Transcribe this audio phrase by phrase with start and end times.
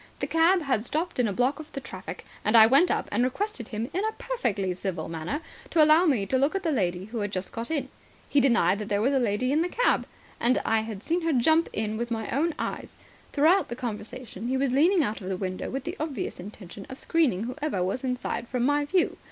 [0.19, 3.23] The cab had stopped in a block of the traffic, and I went up and
[3.23, 7.05] requested him in a perfectly civil manner to allow me to look at the lady
[7.05, 7.87] who had just got in.
[8.27, 10.07] He denied that there was a lady in the cab.
[10.39, 12.97] And I had seen her jump in with my own eyes.
[13.31, 16.97] Throughout the conversation he was leaning out of the window with the obvious intention of
[16.97, 19.17] screening whoever was inside from my view.